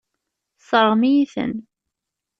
Tesseṛɣem-iyi-ten. 0.57 1.53